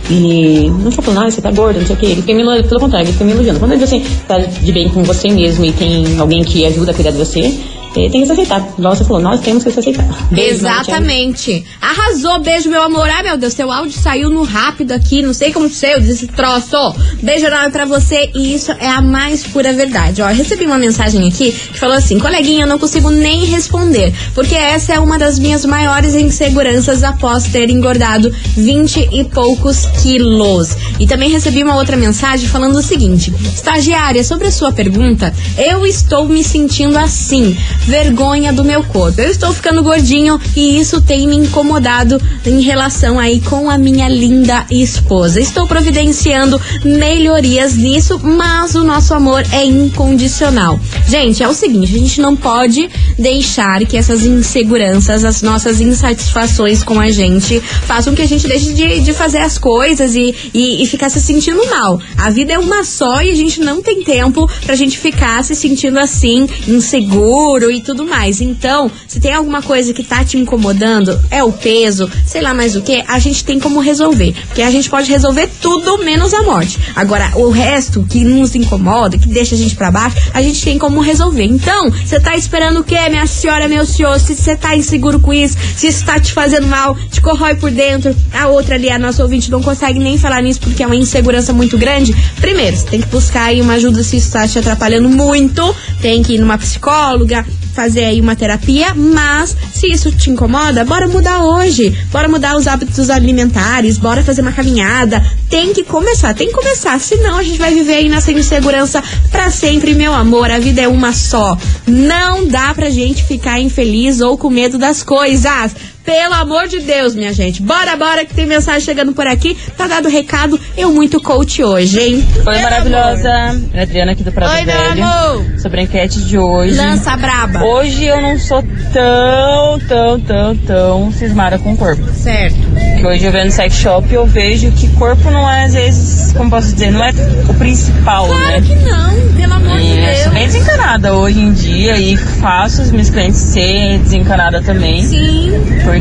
Ele 0.10 0.70
não 0.70 0.92
só 0.92 1.02
falando, 1.02 1.28
ah, 1.28 1.32
você 1.32 1.42
tá 1.42 1.52
gorda, 1.52 1.80
não 1.80 1.88
sei 1.88 1.96
o 1.96 2.00
quê. 2.00 2.06
Ele 2.08 2.22
fica 2.22 2.34
me 2.34 2.42
elogiando, 2.42 2.68
pelo 2.68 2.82
contrário, 2.82 3.06
ele 3.06 3.14
fica 3.14 3.26
me 3.26 3.32
elogiando. 3.32 3.60
Quando 3.60 3.78
você 3.78 4.02
tá 4.28 4.38
de 4.40 4.72
bem 4.72 4.90
com 4.90 5.04
você 5.04 5.30
mesmo 5.30 5.66
e 5.66 5.72
tem 5.72 6.20
alguém 6.20 6.44
que 6.44 6.66
ajuda 6.66 6.92
a 6.92 6.94
cuidar 6.94 7.12
de 7.12 7.18
você, 7.18 7.54
tem 7.94 8.10
que 8.10 8.26
se 8.26 8.32
aceitar. 8.32 8.68
Igual 8.78 8.96
você 8.96 9.04
falou, 9.04 9.22
nós 9.22 9.42
temos 9.42 9.64
que 9.64 9.72
se 9.72 9.80
aceitar. 9.80 10.06
Beijo, 10.32 10.54
Exatamente. 10.54 11.66
Arrasou, 11.82 12.40
beijo, 12.40 12.70
meu 12.70 12.82
amor. 12.82 13.10
Ai, 13.10 13.24
meu 13.24 13.38
Deus, 13.38 13.54
seu 13.54 13.72
áudio 13.72 14.00
saiu 14.00 14.30
no 14.30 14.44
rápido 14.44 14.92
aqui, 14.92 15.22
não 15.22 15.34
sei 15.34 15.52
como 15.52 15.70
saiu 15.70 16.00
desse 16.00 16.28
troço. 16.28 16.78
Beijo 17.22 17.48
enorme 17.48 17.72
pra 17.72 17.86
você 17.86 18.30
e 18.36 18.54
isso 18.54 18.72
é 18.74 18.88
a 18.88 19.02
mais 19.02 19.44
pura 19.44 19.74
verdade. 19.74 20.22
Ó, 20.22 20.28
recebi 20.28 20.66
uma 20.66 20.78
mensagem 20.78 21.28
aqui 21.28 21.52
que 21.52 21.80
falou 21.80 21.96
assim: 21.96 22.20
coleguinha, 22.20 22.64
eu 22.64 22.68
não 22.68 22.78
consigo 22.78 23.10
nem 23.10 23.46
responder, 23.46 24.14
porque 24.36 24.56
essa 24.56 24.94
é 24.94 25.00
uma 25.00 25.18
das 25.18 25.40
minhas 25.40 25.66
maiores 25.66 26.14
inseguranças 26.16 27.04
após 27.04 27.46
ter 27.46 27.70
engordado 27.70 28.34
20 28.56 29.10
e 29.12 29.24
poucos 29.26 29.86
quilos. 30.02 30.76
E 31.00 31.08
também 31.08 31.30
recebi 31.30 31.64
uma 31.64 31.76
outra 31.76 31.98
mensagem 31.98 32.48
falando 32.48 32.78
o 32.78 32.84
seguinte: 32.84 33.34
estagiária, 33.54 34.24
sobre 34.24 34.48
a 34.48 34.52
sua 34.52 34.72
pergunta, 34.72 35.34
eu 35.58 35.86
estou 35.86 36.28
me 36.28 36.44
sentindo 36.44 36.98
assim 36.98 37.58
vergonha 37.86 38.54
do 38.54 38.64
meu 38.64 38.84
corpo. 38.84 39.22
Eu 39.22 39.30
estou 39.30 39.54
ficando 39.54 39.84
gordinho 39.84 40.40
e 40.56 40.80
isso 40.80 41.02
tem 41.02 41.28
me 41.28 41.36
incomodado 41.36 42.22
em 42.46 42.62
relação 42.62 43.20
aí 43.20 43.42
com 43.42 43.70
a 43.70 43.78
minha 43.78 44.08
linda 44.08 44.66
esposa. 44.70 45.40
Estou 45.40 45.68
providenciando 45.68 46.60
melhorias 46.84 47.76
nisso, 47.76 48.20
mas 48.24 48.76
o 48.76 48.84
nosso 48.84 49.14
amor 49.14 49.44
é 49.52 49.66
incondicional. 49.66 50.80
Gente, 51.08 51.42
é 51.44 51.48
o 51.48 51.54
seguinte, 51.54 51.96
a 51.96 52.00
gente 52.00 52.22
não 52.22 52.36
pode 52.36 52.90
deixar 53.18 53.86
que 53.86 53.98
essas 53.98 54.26
inseguranças, 54.26 55.24
as 55.24 55.42
nossas 55.42 55.82
insatisfações 55.82 56.84
com 56.84 57.00
a 57.00 57.10
gente 57.10 57.60
façam 57.60 58.14
que 58.14 58.22
a 58.22 58.28
gente 58.28 58.48
deixe 58.48 58.74
de, 58.74 59.00
de 59.00 59.14
fazer 59.14 59.40
as 59.40 59.58
coisas 59.58 60.16
e, 60.16 60.34
e, 60.54 60.84
e 60.84 60.88
ficar 60.88 61.10
se 61.10 61.22
sentindo 61.22 61.66
mal. 61.70 62.00
A 62.18 62.30
vida 62.30 62.54
é 62.54 62.60
uma 62.60 62.84
só 62.84 63.22
e 63.22 63.32
a 63.32 63.36
gente 63.36 63.60
não 63.60 63.82
tem 63.82 64.04
tempo 64.04 64.50
pra 64.66 64.76
gente 64.76 64.98
ficar 64.98 65.44
se 65.44 65.56
sentindo 65.56 66.00
assim, 66.00 66.48
inseguro 66.68 67.69
e 67.72 67.82
tudo 67.82 68.06
mais. 68.06 68.42
Então, 68.42 68.92
se 69.08 69.20
tem 69.20 69.34
alguma 69.34 69.62
coisa 69.62 69.94
que 69.94 70.04
tá 70.04 70.24
te 70.24 70.38
incomodando, 70.38 71.20
é 71.30 71.44
o 71.44 71.52
peso, 71.52 72.10
sei 72.26 72.42
lá 72.42 72.54
mais 72.54 72.76
o 72.76 72.82
que, 72.82 73.04
a 73.08 73.20
gente 73.20 73.44
tem 73.44 73.60
como 73.60 73.80
resolver. 73.80 74.34
Porque 74.48 74.62
a 74.62 74.72
gente 74.72 74.90
pode 74.90 75.10
resolver 75.10 75.50
tudo 75.62 75.98
menos 76.00 76.34
a 76.34 76.44
morte. 76.44 76.80
Agora, 76.96 77.32
o 77.36 77.50
resto 77.50 78.06
que 78.10 78.24
nos 78.24 78.56
incomoda, 78.56 79.18
que 79.18 79.28
deixa 79.28 79.56
a 79.56 79.58
gente 79.58 79.76
para 79.76 79.92
baixo, 79.92 80.18
a 80.34 80.42
gente 80.42 80.64
tem 80.64 80.78
como 80.78 81.02
resolver. 81.02 81.44
Então, 81.44 81.90
você 81.90 82.20
tá 82.20 82.36
esperando 82.36 82.80
o 82.80 82.84
quê, 82.84 83.10
minha 83.10 83.28
senhora, 83.28 83.68
meu 83.68 83.86
senhor? 83.86 84.20
Se 84.20 84.36
você 84.36 84.56
tá 84.56 84.76
inseguro 84.76 85.20
com 85.20 85.34
isso, 85.34 85.58
se 85.76 85.88
isso 85.88 86.06
tá 86.06 86.20
te 86.20 86.34
fazendo 86.34 86.68
mal, 86.68 86.96
te 87.10 87.22
corrói 87.22 87.56
por 87.56 87.72
dentro, 87.72 88.16
a 88.34 88.48
outra 88.48 88.76
ali, 88.76 88.90
a 88.90 89.00
nossa 89.00 89.24
ouvinte, 89.24 89.52
não 89.52 89.62
consegue 89.62 90.00
nem 90.00 90.18
falar 90.18 90.42
nisso 90.42 90.60
porque 90.60 90.84
é 90.84 90.86
uma 90.86 90.96
insegurança 90.96 91.54
muito 91.54 91.78
grande. 91.78 92.16
Primeiro, 92.40 92.76
você 92.76 92.86
tem 92.86 93.02
que 93.02 93.08
buscar 93.08 93.46
aí 93.46 93.62
uma 93.62 93.74
ajuda 93.74 94.04
se 94.04 94.18
isso 94.18 94.32
tá 94.32 94.48
te 94.48 94.60
atrapalhando 94.60 95.10
muito. 95.10 95.76
Tem 96.02 96.24
que 96.24 96.36
ir 96.36 96.40
numa 96.40 96.58
psicóloga, 96.58 97.46
fazer 97.80 98.04
aí 98.04 98.20
uma 98.20 98.36
terapia, 98.36 98.94
mas 98.94 99.56
se 99.74 99.88
isso 99.88 100.12
te 100.12 100.30
incomoda, 100.30 100.84
bora 100.84 101.08
mudar 101.08 101.46
hoje. 101.46 101.98
Bora 102.12 102.28
mudar 102.28 102.58
os 102.58 102.68
hábitos 102.68 103.10
alimentares, 103.10 103.98
bora 103.98 104.22
fazer 104.22 104.42
uma 104.42 104.52
caminhada. 104.52 105.26
Tem 105.50 105.72
que 105.72 105.86
começar, 105.86 106.34
tem 106.34 106.50
que 106.50 106.54
começar, 106.54 107.00
senão 107.00 107.38
a 107.38 107.44
gente 107.44 107.58
vai 107.58 107.74
viver 107.74 107.94
aí 107.94 108.10
nessa 108.10 108.34
insegurança 108.34 109.02
para 109.32 109.50
sempre, 109.50 109.94
meu 109.94 110.14
amor. 110.14 110.52
A 110.52 110.60
vida 110.60 110.82
é 110.82 110.90
uma 110.90 111.14
só. 111.14 111.58
Não 111.88 112.46
dá 112.50 112.74
pra 112.74 112.90
gente 112.90 113.24
ficar 113.24 113.62
infeliz 113.62 114.20
ou 114.20 114.38
com 114.38 114.50
medo 114.50 114.78
das 114.78 115.02
coisas. 115.02 115.74
Pelo 116.10 116.34
amor 116.34 116.68
de 116.68 116.80
Deus, 116.80 117.14
minha 117.14 117.32
gente. 117.32 117.62
Bora, 117.62 117.96
bora, 117.96 118.26
que 118.26 118.34
tem 118.34 118.48
mensagem 118.48 118.82
chegando 118.82 119.14
por 119.14 119.28
aqui. 119.28 119.56
Tá 119.78 119.86
dado 119.86 120.08
o 120.08 120.12
recado. 120.12 120.60
Eu 120.76 120.92
muito 120.92 121.22
coach 121.22 121.64
hoje, 121.64 122.00
hein? 122.00 122.28
Oi, 122.48 122.62
maravilhosa. 122.64 123.30
É 123.72 123.82
a 123.82 123.84
Adriana 123.84 124.14
aqui 124.14 124.24
do 124.24 124.32
Prado 124.32 124.52
Oi, 124.52 124.66
meu 124.66 124.76
Velho. 124.76 125.04
amor. 125.04 125.60
Sobre 125.60 125.82
a 125.82 125.84
enquete 125.84 126.20
de 126.22 126.36
hoje. 126.36 126.74
Lança 126.76 127.16
braba. 127.16 127.64
Hoje 127.64 128.06
eu 128.06 128.20
não 128.24 128.40
sou 128.40 128.64
tão, 128.92 129.80
tão, 129.88 130.20
tão, 130.20 130.56
tão 130.56 131.12
cismada 131.12 131.60
com 131.60 131.74
o 131.74 131.78
corpo. 131.78 132.04
Certo. 132.12 132.58
Que 132.98 133.06
hoje 133.06 133.26
eu 133.26 133.32
vendo 133.32 133.52
sex 133.52 133.76
shop 133.76 134.12
eu 134.12 134.26
vejo 134.26 134.72
que 134.72 134.88
corpo 134.96 135.30
não 135.30 135.48
é, 135.48 135.66
às 135.66 135.74
vezes, 135.76 136.34
como 136.34 136.50
posso 136.50 136.74
dizer, 136.74 136.92
não 136.92 137.04
é 137.04 137.12
o 137.48 137.54
principal, 137.54 138.26
Claro 138.26 138.44
né? 138.44 138.62
que 138.62 138.76
não, 138.76 139.34
pelo 139.38 139.54
amor 139.54 139.78
de 139.78 139.86
E 139.86 140.00
eu 140.10 140.16
sou 140.24 140.32
bem 140.34 140.42
Deus. 140.48 140.54
desencanada 140.54 141.14
hoje 141.14 141.40
em 141.40 141.54
dia 141.54 141.98
e 141.98 142.18
faço 142.18 142.82
os 142.82 142.90
meus 142.92 143.12
clientes 143.12 143.40
ser 143.40 144.00
desencanada 144.00 144.60
também. 144.64 145.04
Sim. 145.04 145.52
Porque. 145.86 145.99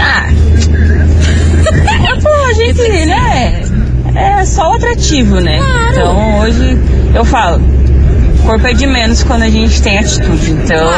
Ah! 0.00 0.26
Pô, 2.22 2.28
a 2.28 2.52
gente, 2.52 3.06
né? 3.06 3.62
É 4.14 4.44
só 4.44 4.70
o 4.70 4.74
atrativo, 4.74 5.40
né? 5.40 5.58
Então 5.90 6.40
hoje 6.40 6.78
eu 7.14 7.24
falo, 7.24 7.60
corpo 8.44 8.66
é 8.66 8.72
de 8.72 8.86
menos 8.86 9.22
quando 9.22 9.42
a 9.42 9.50
gente 9.50 9.82
tem 9.82 9.98
atitude. 9.98 10.52
Então, 10.52 10.88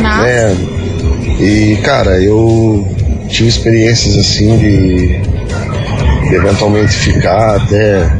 Nossa. 0.00 0.22
né? 0.22 0.56
E, 1.40 1.76
cara, 1.82 2.20
eu 2.22 2.86
tive 3.28 3.48
experiências 3.48 4.16
assim 4.18 4.56
de, 4.58 5.06
de 6.28 6.34
eventualmente 6.34 6.92
ficar 6.92 7.56
até 7.56 8.10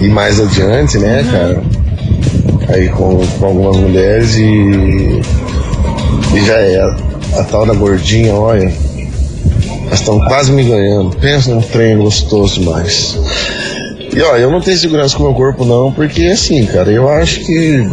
ir 0.00 0.08
mais 0.08 0.38
adiante, 0.40 0.98
né, 0.98 1.22
Uhum. 1.22 1.30
cara? 1.30 1.62
Aí 2.68 2.88
com, 2.88 3.16
com 3.38 3.46
algumas 3.46 3.76
mulheres 3.76 4.36
e. 4.36 5.20
E 6.34 6.44
já 6.44 6.54
é. 6.58 6.78
A 7.38 7.44
tal 7.44 7.66
da 7.66 7.74
gordinha, 7.74 8.34
olha. 8.34 8.72
Elas 9.86 10.00
estão 10.00 10.18
quase 10.20 10.52
me 10.52 10.64
ganhando. 10.64 11.16
Pensa 11.16 11.54
num 11.54 11.62
treino 11.62 12.04
gostoso 12.04 12.60
demais. 12.60 13.18
E 14.14 14.20
ó, 14.22 14.36
eu 14.36 14.50
não 14.50 14.60
tenho 14.60 14.76
segurança 14.78 15.16
com 15.16 15.24
o 15.24 15.26
meu 15.26 15.34
corpo 15.34 15.64
não, 15.64 15.92
porque 15.92 16.24
assim, 16.26 16.64
cara, 16.66 16.90
eu 16.90 17.08
acho 17.08 17.40
que. 17.40 17.86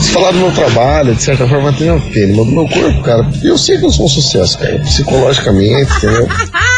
Se 0.00 0.10
falar 0.10 0.30
do 0.30 0.38
meu 0.38 0.52
trabalho, 0.52 1.14
de 1.14 1.22
certa 1.22 1.46
forma, 1.46 1.72
tem 1.72 1.90
uma 1.90 2.00
pena, 2.00 2.34
mas 2.36 2.46
do 2.46 2.52
meu 2.52 2.68
corpo, 2.68 3.02
cara, 3.02 3.28
eu 3.42 3.58
sei 3.58 3.76
que 3.76 3.84
eu 3.84 3.90
sou 3.90 4.06
um 4.06 4.08
sucesso, 4.08 4.58
cara, 4.58 4.78
psicologicamente, 4.78 5.92
entendeu? 5.96 6.26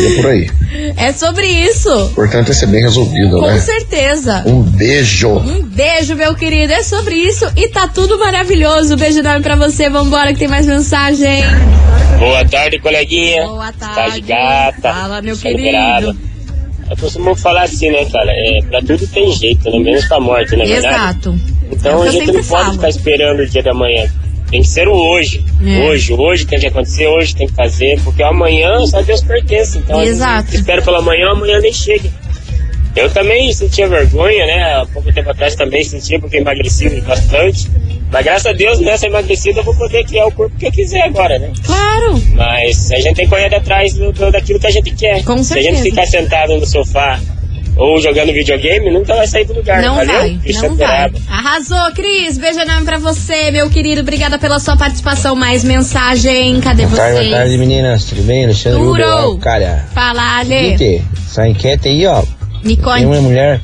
E 0.00 0.06
é 0.06 0.16
por 0.16 0.26
aí. 0.26 0.50
É 0.96 1.12
sobre 1.12 1.46
isso. 1.46 1.90
O 1.90 2.10
importante 2.10 2.50
é 2.50 2.54
ser 2.54 2.66
bem 2.66 2.82
resolvido, 2.82 3.38
Com 3.38 3.46
né? 3.46 3.58
certeza. 3.60 4.42
Um 4.46 4.62
beijo. 4.62 5.28
Um 5.30 5.62
beijo, 5.62 6.14
meu 6.14 6.34
querido. 6.34 6.72
É 6.72 6.82
sobre 6.82 7.14
isso 7.14 7.44
e 7.56 7.68
tá 7.68 7.86
tudo 7.88 8.18
maravilhoso. 8.18 8.96
Beijo 8.96 9.18
enorme 9.18 9.42
pra 9.42 9.56
você. 9.56 9.88
Vambora 9.90 10.32
que 10.32 10.38
tem 10.38 10.48
mais 10.48 10.66
mensagem. 10.66 11.42
Boa 12.18 12.44
tarde, 12.48 12.78
coleguinha. 12.78 13.46
Boa 13.46 13.72
Tá 13.72 13.88
tarde. 13.94 14.14
de 14.20 14.20
gata. 14.22 14.92
Fala, 14.92 15.20
meu 15.22 15.34
Sou 15.36 15.42
querido. 15.50 15.62
liberado. 15.66 16.16
Eu 16.90 16.96
costumo 16.96 17.34
falar 17.34 17.62
assim, 17.62 17.90
né, 17.90 18.04
cara? 18.06 18.30
É, 18.30 18.58
pra 18.68 18.80
tudo 18.80 19.06
tem 19.06 19.32
jeito, 19.32 19.70
né? 19.70 19.78
Menos 19.78 20.04
pra 20.06 20.20
morte, 20.20 20.54
não 20.56 20.62
é 20.64 20.66
verdade? 20.68 20.94
Exato. 20.96 21.40
Então 21.70 22.04
É 22.04 22.08
a 22.08 22.10
gente 22.10 22.26
não 22.26 22.34
pode 22.34 22.46
falo. 22.46 22.72
ficar 22.74 22.88
esperando 22.90 23.40
o 23.40 23.46
dia 23.46 23.62
da 23.62 23.72
manhã. 23.72 24.04
Tem 24.52 24.60
que 24.60 24.68
ser 24.68 24.86
o 24.86 24.92
hoje. 24.92 25.44
É. 25.64 25.88
Hoje, 25.88 26.12
hoje 26.12 26.46
tem 26.46 26.60
que 26.60 26.66
acontecer, 26.66 27.06
hoje 27.08 27.34
tem 27.34 27.46
que 27.48 27.54
fazer, 27.54 27.98
porque 28.04 28.22
amanhã 28.22 28.86
só 28.86 29.00
Deus 29.02 29.22
pertence. 29.22 29.78
Então, 29.78 30.00
Exato. 30.02 30.54
espero 30.54 30.82
pelo 30.82 30.98
amanhã, 30.98 31.30
amanhã 31.30 31.58
nem 31.58 31.72
chega. 31.72 32.08
Eu 32.94 33.08
também 33.10 33.50
sentia 33.54 33.88
vergonha, 33.88 34.44
né? 34.44 34.62
Há 34.74 34.86
pouco 34.92 35.10
tempo 35.12 35.30
atrás 35.30 35.54
também 35.54 35.82
sentia, 35.82 36.20
porque 36.20 36.36
emagreci 36.36 37.00
bastante. 37.00 37.66
Mas 38.10 38.24
graças 38.26 38.44
a 38.46 38.52
Deus, 38.52 38.78
nessa 38.78 39.06
emagrecida, 39.06 39.60
eu 39.60 39.64
vou 39.64 39.74
poder 39.74 40.04
criar 40.04 40.26
o 40.26 40.32
corpo 40.32 40.54
que 40.58 40.66
eu 40.66 40.70
quiser 40.70 41.00
agora, 41.04 41.38
né? 41.38 41.50
Claro. 41.64 42.22
Mas 42.34 42.92
a 42.92 42.96
gente 42.96 43.14
tem 43.14 43.24
que 43.24 43.30
correr 43.30 43.54
atrás 43.54 43.94
do, 43.94 44.12
do- 44.12 44.30
daquilo 44.30 44.60
que 44.60 44.66
a 44.66 44.70
gente 44.70 44.90
quer. 44.94 45.24
Com 45.24 45.38
Se 45.42 45.54
a 45.54 45.56
certeza. 45.56 45.76
gente 45.78 45.90
ficar 45.90 46.06
sentado 46.06 46.54
no 46.58 46.66
sofá 46.66 47.18
ou 47.76 48.00
jogando 48.00 48.32
videogame, 48.32 48.90
nunca 48.90 49.14
vai 49.14 49.26
sair 49.26 49.44
do 49.46 49.54
lugar. 49.54 49.82
Não 49.82 49.94
valeu? 49.94 50.18
vai, 50.18 50.38
Cristian 50.42 50.68
não 50.68 50.76
vai. 50.76 50.86
Peraba. 51.10 51.18
Arrasou, 51.28 51.92
Cris. 51.94 52.36
Beijo 52.38 52.60
enorme 52.60 52.84
pra 52.84 52.98
você, 52.98 53.50
meu 53.50 53.70
querido. 53.70 54.02
Obrigada 54.02 54.38
pela 54.38 54.58
sua 54.58 54.76
participação. 54.76 55.34
Mais 55.34 55.64
mensagem. 55.64 56.60
Cadê 56.60 56.86
Boa 56.86 56.96
tarde, 56.96 57.16
vocês? 57.16 57.28
boa 57.28 57.38
tarde, 57.40 57.58
meninas. 57.58 58.04
Tudo 58.04 58.22
bem? 58.22 58.44
Alexandre. 58.44 58.82
Uber, 58.82 59.06
Araucária. 59.08 59.84
Fala, 59.94 60.38
Ale. 60.38 60.76
Seguinte, 60.76 61.04
essa 61.28 61.48
enquete 61.48 61.88
aí, 61.88 62.06
ó. 62.06 62.22
Me 62.62 62.76
Tem 62.76 63.06
uma 63.06 63.20
mulher, 63.20 63.60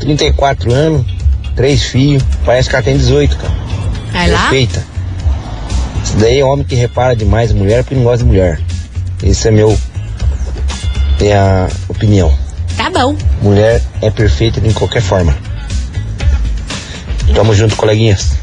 34 0.00 0.72
anos, 0.72 1.04
três 1.54 1.82
filhos, 1.84 2.22
parece 2.46 2.68
que 2.70 2.76
ela 2.76 2.84
tem 2.84 2.96
18, 2.96 3.36
cara. 3.36 3.52
Vai 4.12 4.30
lá. 4.30 4.40
Perfeita. 4.42 4.82
Isso 6.02 6.16
daí 6.16 6.38
é 6.38 6.44
homem 6.44 6.64
que 6.64 6.74
repara 6.74 7.14
demais 7.14 7.50
em 7.50 7.54
mulher 7.54 7.82
porque 7.82 7.94
não 7.94 8.04
gosta 8.04 8.18
de 8.18 8.24
mulher. 8.24 8.58
Esse 9.22 9.48
é 9.48 9.50
meu. 9.50 9.76
É 11.20 11.34
a 11.34 11.68
opinião. 11.88 12.32
Tá 12.86 13.00
bom. 13.00 13.16
Mulher 13.42 13.82
é 14.00 14.10
perfeita 14.12 14.60
de 14.60 14.72
qualquer 14.72 15.02
forma. 15.02 15.36
Tamo 17.34 17.52
junto, 17.52 17.74
coleguinhas. 17.74 18.34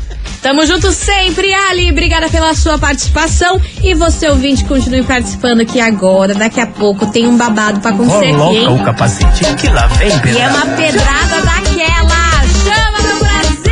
Tamo 0.41 0.65
junto 0.65 0.91
sempre, 0.91 1.53
Ali. 1.53 1.89
Obrigada 1.89 2.27
pela 2.29 2.53
sua 2.53 2.77
participação. 2.77 3.61
E 3.81 3.93
você, 3.93 4.27
ouvinte, 4.27 4.65
continue 4.65 5.01
participando 5.03 5.61
aqui 5.61 5.79
agora. 5.79 6.33
Daqui 6.35 6.59
a 6.59 6.67
pouco 6.67 7.05
tem 7.07 7.25
um 7.25 7.37
babado 7.37 7.79
pra 7.79 7.91
acontecer 7.91 8.35
aqui, 8.35 8.57
hein? 8.57 8.83
capacete 8.83 9.55
que 9.55 9.69
lá 9.69 9.87
vem, 9.87 10.09
E 10.09 10.37
é 10.37 10.47
uma 10.49 10.65
pedrada 10.75 11.41
daquela. 11.41 12.43
Chama 12.65 12.99
meu 13.01 13.19
Brasil, 13.19 13.63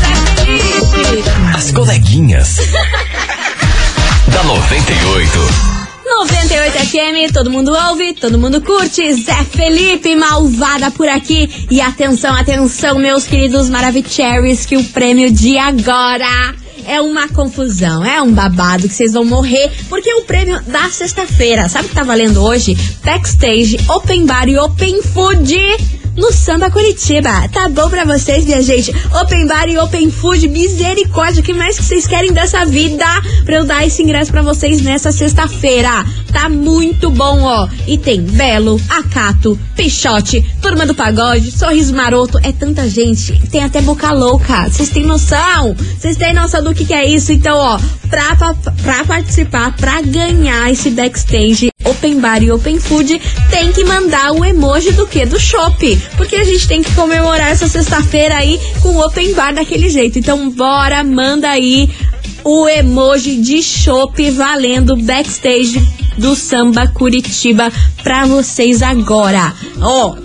Zé 0.00 0.90
Felipe. 0.90 1.30
As 1.54 1.70
coleguinhas. 1.70 2.56
da 4.32 4.42
98. 4.42 5.75
98 6.18 6.78
FM, 6.78 7.32
todo 7.32 7.50
mundo 7.50 7.70
ouve, 7.90 8.14
todo 8.14 8.38
mundo 8.38 8.62
curte. 8.62 9.12
Zé 9.12 9.44
Felipe, 9.44 10.16
malvada 10.16 10.90
por 10.90 11.06
aqui. 11.06 11.66
E 11.70 11.78
atenção, 11.78 12.34
atenção, 12.34 12.98
meus 12.98 13.26
queridos 13.26 13.68
Maravicheries, 13.68 14.64
que 14.64 14.78
o 14.78 14.84
prêmio 14.84 15.30
de 15.30 15.58
agora 15.58 16.54
é 16.86 17.02
uma 17.02 17.28
confusão, 17.28 18.02
é 18.02 18.22
um 18.22 18.32
babado 18.32 18.88
que 18.88 18.94
vocês 18.94 19.12
vão 19.12 19.26
morrer, 19.26 19.70
porque 19.90 20.08
é 20.08 20.14
o 20.14 20.22
prêmio 20.22 20.58
da 20.62 20.88
sexta-feira. 20.88 21.68
Sabe 21.68 21.84
o 21.84 21.88
que 21.90 21.94
tá 21.94 22.02
valendo 22.02 22.42
hoje? 22.42 22.74
Backstage, 23.04 23.78
Open 23.86 24.24
Bar 24.24 24.48
e 24.48 24.58
Open 24.58 25.02
Food 25.02 25.54
no 26.16 26.32
Samba 26.32 26.70
Curitiba. 26.70 27.48
Tá 27.48 27.68
bom 27.68 27.88
pra 27.88 28.04
vocês, 28.04 28.44
minha 28.44 28.62
gente? 28.62 28.94
Open 29.20 29.46
Bar 29.46 29.68
e 29.68 29.78
Open 29.78 30.10
Food, 30.10 30.48
misericórdia. 30.48 31.40
O 31.40 31.44
que 31.44 31.52
mais 31.52 31.76
que 31.76 31.84
vocês 31.84 32.06
querem 32.06 32.32
dessa 32.32 32.64
vida 32.64 33.04
pra 33.44 33.56
eu 33.56 33.64
dar 33.64 33.86
esse 33.86 34.02
ingresso 34.02 34.32
pra 34.32 34.42
vocês 34.42 34.80
nessa 34.80 35.12
sexta-feira? 35.12 36.04
Tá 36.32 36.48
muito 36.48 37.10
bom, 37.10 37.42
ó. 37.42 37.68
E 37.86 37.98
tem 37.98 38.20
Belo, 38.20 38.80
Acato, 38.88 39.58
Pichote, 39.76 40.42
Turma 40.60 40.86
do 40.86 40.94
Pagode, 40.94 41.50
Sorriso 41.50 41.94
Maroto. 41.94 42.38
É 42.42 42.52
tanta 42.52 42.88
gente. 42.88 43.38
Tem 43.50 43.62
até 43.62 43.80
Boca 43.80 44.12
Louca. 44.12 44.68
Vocês 44.68 44.88
têm 44.88 45.04
noção? 45.04 45.74
Vocês 45.98 46.16
têm 46.16 46.34
noção 46.34 46.62
do 46.62 46.74
que, 46.74 46.84
que 46.84 46.94
é 46.94 47.06
isso? 47.06 47.32
Então, 47.32 47.58
ó, 47.58 47.78
pra, 48.08 48.36
pra, 48.36 48.54
pra 48.54 49.04
participar, 49.04 49.76
pra 49.76 50.00
ganhar 50.00 50.70
esse 50.70 50.90
backstage 50.90 51.70
Open 51.86 52.20
Bar 52.20 52.42
e 52.42 52.50
Open 52.50 52.78
Food, 52.78 53.20
tem 53.50 53.72
que 53.72 53.84
mandar 53.84 54.32
o 54.32 54.44
emoji 54.44 54.92
do 54.92 55.06
que? 55.06 55.24
Do 55.24 55.38
shopping. 55.38 56.00
Porque 56.16 56.36
a 56.36 56.44
gente 56.44 56.66
tem 56.66 56.82
que 56.82 56.94
comemorar 56.94 57.50
essa 57.50 57.68
sexta-feira 57.68 58.36
aí 58.36 58.60
com 58.82 58.90
o 58.90 59.04
Open 59.04 59.32
Bar 59.34 59.54
daquele 59.54 59.88
jeito. 59.88 60.18
Então, 60.18 60.50
bora, 60.50 61.02
manda 61.02 61.48
aí 61.48 61.88
o 62.44 62.68
emoji 62.68 63.36
de 63.36 63.62
chopp 63.62 64.30
valendo 64.30 64.96
backstage 64.96 65.80
do 66.16 66.34
Samba 66.36 66.86
Curitiba 66.88 67.72
pra 68.02 68.26
vocês 68.26 68.82
agora. 68.82 69.52
Ó, 69.80 70.16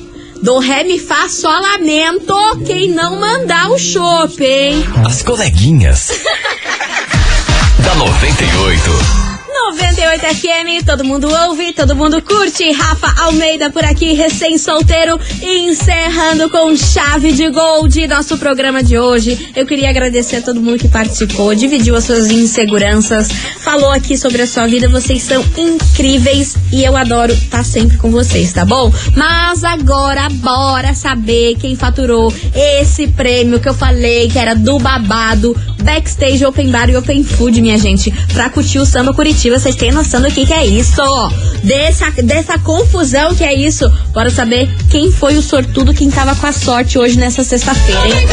do 0.41 0.59
Ré 0.59 0.83
Mi 0.83 0.99
Fá 0.99 1.29
só 1.29 1.59
lamento 1.59 2.33
quem 2.65 2.89
não 2.89 3.19
mandar 3.19 3.69
o 3.69 3.77
chopp, 3.77 4.43
hein? 4.43 4.83
As 5.05 5.21
coleguinhas. 5.21 6.11
da 7.83 7.95
98. 7.95 9.30
98 9.71 10.25
FM, 10.35 10.85
todo 10.85 11.05
mundo 11.05 11.29
ouve, 11.47 11.71
todo 11.71 11.95
mundo 11.95 12.21
curte. 12.21 12.69
Rafa 12.73 13.23
Almeida 13.23 13.69
por 13.69 13.85
aqui, 13.85 14.11
recém-solteiro, 14.11 15.17
encerrando 15.41 16.49
com 16.49 16.75
chave 16.75 17.31
de 17.31 17.49
gol 17.49 17.87
de 17.87 18.05
nosso 18.05 18.37
programa 18.37 18.83
de 18.83 18.97
hoje. 18.97 19.49
Eu 19.55 19.65
queria 19.65 19.89
agradecer 19.89 20.37
a 20.37 20.41
todo 20.41 20.59
mundo 20.59 20.77
que 20.77 20.89
participou, 20.89 21.55
dividiu 21.55 21.95
as 21.95 22.03
suas 22.03 22.29
inseguranças, 22.29 23.29
falou 23.29 23.91
aqui 23.91 24.17
sobre 24.17 24.41
a 24.41 24.47
sua 24.47 24.67
vida. 24.67 24.89
Vocês 24.89 25.23
são 25.23 25.41
incríveis 25.57 26.57
e 26.69 26.83
eu 26.83 26.97
adoro 26.97 27.31
estar 27.31 27.63
sempre 27.63 27.97
com 27.97 28.11
vocês, 28.11 28.51
tá 28.51 28.65
bom? 28.65 28.91
Mas 29.15 29.63
agora, 29.63 30.27
bora 30.29 30.93
saber 30.93 31.55
quem 31.55 31.77
faturou 31.77 32.33
esse 32.53 33.07
prêmio 33.07 33.61
que 33.61 33.69
eu 33.69 33.73
falei 33.73 34.27
que 34.27 34.37
era 34.37 34.53
do 34.53 34.77
babado, 34.79 35.55
Backstage 35.81 36.45
Open 36.45 36.69
Bar 36.69 36.89
e 36.89 36.95
Open 36.95 37.23
Food, 37.23 37.61
minha 37.61 37.77
gente, 37.77 38.11
pra 38.33 38.49
curtir 38.49 38.79
o 38.79 38.85
samba 38.85 39.13
Curitiba. 39.13 39.59
Vocês 39.59 39.75
têm 39.75 39.91
noção 39.91 40.21
do 40.21 40.31
que, 40.31 40.45
que 40.45 40.53
é 40.53 40.65
isso? 40.65 41.01
Dessa, 41.63 42.09
dessa 42.23 42.57
confusão 42.59 43.35
que 43.35 43.43
é 43.43 43.53
isso? 43.53 43.89
Bora 44.13 44.29
saber 44.29 44.69
quem 44.89 45.11
foi 45.11 45.37
o 45.37 45.41
sortudo, 45.41 45.93
quem 45.93 46.09
tava 46.09 46.35
com 46.35 46.47
a 46.47 46.51
sorte 46.51 46.97
hoje 46.97 47.17
nessa 47.17 47.43
sexta-feira, 47.43 48.07
hein? 48.07 48.27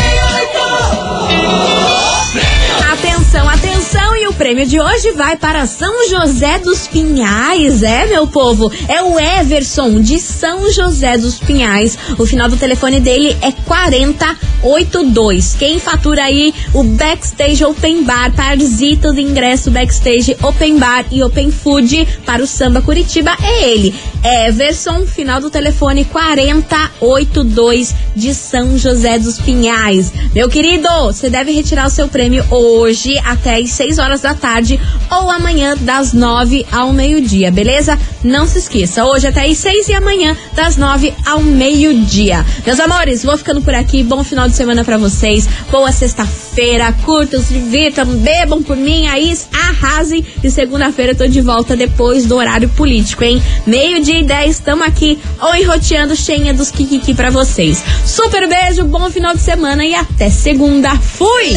Atenção, 2.92 3.48
atenção! 3.48 4.07
O 4.38 4.44
prêmio 4.48 4.66
de 4.66 4.80
hoje 4.80 5.10
vai 5.10 5.36
para 5.36 5.66
São 5.66 6.08
José 6.08 6.60
dos 6.60 6.86
Pinhais, 6.86 7.82
é, 7.82 8.06
meu 8.06 8.24
povo? 8.28 8.70
É 8.86 9.02
o 9.02 9.18
Everson 9.18 10.00
de 10.00 10.20
São 10.20 10.70
José 10.70 11.18
dos 11.18 11.40
Pinhais. 11.40 11.98
O 12.16 12.24
final 12.24 12.48
do 12.48 12.56
telefone 12.56 13.00
dele 13.00 13.36
é 13.42 13.50
4082. 13.50 15.56
Quem 15.58 15.80
fatura 15.80 16.22
aí 16.22 16.54
o 16.72 16.84
Backstage 16.84 17.64
Open 17.64 18.04
Bar, 18.04 18.32
parzito 18.32 19.12
de 19.12 19.22
ingresso 19.22 19.72
Backstage 19.72 20.36
Open 20.40 20.78
Bar 20.78 21.06
e 21.10 21.20
Open 21.24 21.50
Food 21.50 22.06
para 22.24 22.40
o 22.40 22.46
Samba 22.46 22.80
Curitiba 22.80 23.36
é 23.42 23.70
ele. 23.70 23.92
Everson, 24.22 25.04
final 25.04 25.40
do 25.40 25.50
telefone 25.50 26.04
4082 26.04 27.92
de 28.14 28.32
São 28.32 28.78
José 28.78 29.18
dos 29.18 29.40
Pinhais. 29.40 30.12
Meu 30.32 30.48
querido, 30.48 30.88
você 31.06 31.28
deve 31.28 31.50
retirar 31.50 31.88
o 31.88 31.90
seu 31.90 32.06
prêmio 32.06 32.44
hoje 32.50 33.18
até 33.24 33.56
as 33.56 33.70
6 33.70 33.98
horas 33.98 34.20
da 34.20 34.27
tarde 34.34 34.80
ou 35.10 35.30
amanhã 35.30 35.76
das 35.80 36.12
9 36.12 36.66
ao 36.70 36.92
meio-dia, 36.92 37.50
beleza? 37.50 37.98
Não 38.22 38.46
se 38.46 38.58
esqueça, 38.58 39.04
hoje 39.04 39.26
até 39.26 39.46
as 39.46 39.58
6 39.58 39.88
e 39.88 39.94
amanhã 39.94 40.36
das 40.54 40.76
9 40.76 41.14
ao 41.24 41.40
meio-dia. 41.40 42.44
Meus 42.66 42.80
amores, 42.80 43.24
vou 43.24 43.38
ficando 43.38 43.62
por 43.62 43.74
aqui. 43.74 44.02
Bom 44.02 44.24
final 44.24 44.48
de 44.48 44.56
semana 44.56 44.84
para 44.84 44.98
vocês. 44.98 45.48
Boa 45.70 45.92
sexta-feira. 45.92 46.92
Curtam, 47.04 47.42
se 47.42 47.54
divirtam, 47.54 48.06
bebam 48.06 48.62
por 48.62 48.76
mim 48.76 49.06
aí, 49.06 49.36
arrasem. 49.52 50.24
E 50.42 50.50
segunda-feira 50.50 51.12
eu 51.12 51.16
tô 51.16 51.26
de 51.26 51.40
volta 51.40 51.76
depois 51.76 52.26
do 52.26 52.36
horário 52.36 52.68
político, 52.70 53.24
hein? 53.24 53.42
Meio-dia 53.66 54.20
e 54.20 54.24
10, 54.24 54.50
estamos 54.50 54.86
aqui, 54.86 55.18
ou 55.40 55.54
enroteando 55.54 56.16
cheinha 56.16 56.52
dos 56.52 56.70
Kikiki 56.70 57.14
pra 57.14 57.30
vocês. 57.30 57.82
Super 58.04 58.48
beijo, 58.48 58.84
bom 58.84 59.10
final 59.10 59.34
de 59.34 59.40
semana 59.40 59.84
e 59.84 59.94
até 59.94 60.28
segunda. 60.30 60.96
Fui! 60.96 61.56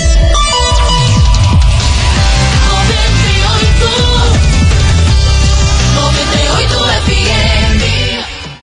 Ooh. 3.84 4.11